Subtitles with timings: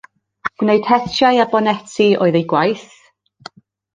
[0.61, 2.91] Gwneud hetiau a boneti oedd ei gwaith.